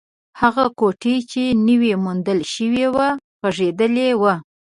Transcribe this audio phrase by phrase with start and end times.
[0.41, 3.07] هغه کوټې چې نوې موندل شوې وه،
[3.43, 4.33] غږېدلې وه.